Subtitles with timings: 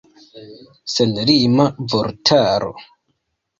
[0.93, 2.75] Senlima vortaro.